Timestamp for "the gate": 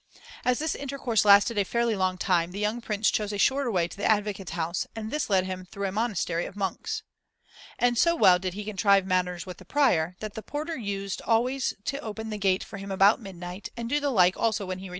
12.31-12.63